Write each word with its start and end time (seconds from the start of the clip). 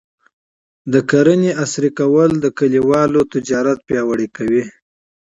د 0.91 0.95
زراعت 1.09 1.55
عصري 1.63 1.91
کول 1.99 2.29
د 2.43 2.45
کلیو 2.57 2.85
اقتصاد 3.03 3.77
پیاوړی 3.87 4.27
کوي. 4.37 4.63